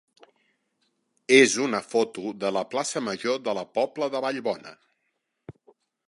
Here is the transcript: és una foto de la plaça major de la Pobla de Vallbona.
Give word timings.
és 1.35 1.51
una 1.65 1.81
foto 1.89 2.31
de 2.43 2.51
la 2.57 2.63
plaça 2.71 3.03
major 3.09 3.37
de 3.49 3.55
la 3.59 3.65
Pobla 3.77 4.09
de 4.15 4.23
Vallbona. 4.25 4.73